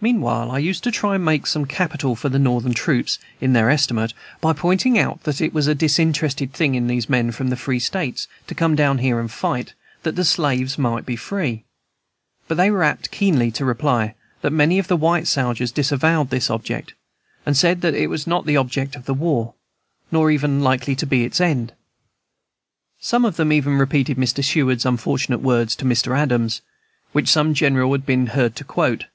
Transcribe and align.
Meanwhile, 0.00 0.50
I 0.50 0.58
used 0.58 0.82
to 0.82 0.90
try 0.90 1.12
to 1.12 1.18
make 1.20 1.46
some 1.46 1.64
capital 1.64 2.16
for 2.16 2.28
the 2.28 2.40
Northern 2.40 2.74
troops, 2.74 3.20
in 3.40 3.52
their 3.52 3.70
estimate, 3.70 4.12
by 4.40 4.52
pointing 4.52 4.98
out 4.98 5.22
that 5.22 5.40
it 5.40 5.54
was 5.54 5.68
a 5.68 5.76
disinterested 5.76 6.52
thing 6.52 6.74
in 6.74 6.88
these 6.88 7.08
men 7.08 7.30
from 7.30 7.50
the 7.50 7.56
free 7.56 7.78
States, 7.78 8.26
to 8.48 8.54
come 8.56 8.74
down 8.74 8.96
there 8.96 9.20
and 9.20 9.30
fight, 9.30 9.74
that 10.02 10.16
the 10.16 10.24
slaves 10.24 10.76
might 10.76 11.06
be 11.06 11.14
free. 11.14 11.62
But 12.48 12.56
they 12.56 12.68
were 12.68 12.82
apt 12.82 13.12
keenly 13.12 13.52
to 13.52 13.64
reply, 13.64 14.16
that 14.40 14.50
many 14.50 14.80
of 14.80 14.88
the 14.88 14.96
white 14.96 15.28
soldiers 15.28 15.70
disavowed 15.70 16.30
this 16.30 16.50
object, 16.50 16.94
and 17.46 17.56
said 17.56 17.80
that 17.82 17.94
that 17.94 18.10
was 18.10 18.26
not 18.26 18.44
the 18.44 18.56
object 18.56 18.96
of 18.96 19.04
the 19.04 19.14
war, 19.14 19.54
nor 20.10 20.32
even 20.32 20.62
likely 20.64 20.96
to 20.96 21.06
be 21.06 21.22
its 21.24 21.40
end. 21.40 21.74
Some 22.98 23.24
of 23.24 23.36
them 23.36 23.52
even 23.52 23.78
repeated 23.78 24.16
Mr. 24.16 24.42
Seward's 24.42 24.84
unfortunate 24.84 25.38
words 25.42 25.76
to 25.76 25.84
Mr. 25.84 26.18
Adams, 26.18 26.60
which 27.12 27.28
some 27.30 27.54
general 27.54 27.92
had 27.92 28.04
been 28.04 28.26
heard 28.26 28.56
to 28.56 28.64
quote. 28.64 29.06